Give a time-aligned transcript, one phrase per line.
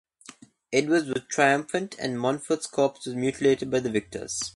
[0.73, 4.41] Edward was triumphant and Montfort's corpse was mutilated by the victors.